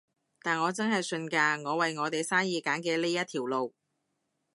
[0.41, 3.75] 但我真係信㗎，我為我哋生意揀嘅呢一條路